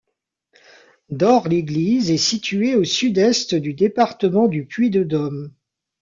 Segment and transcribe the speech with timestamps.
[1.11, 5.53] Dore-l'Église est située au sud-est du département du Puy-de-Dôme.